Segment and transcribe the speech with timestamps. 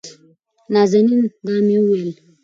[0.73, 2.09] نازنين: دا مې وېل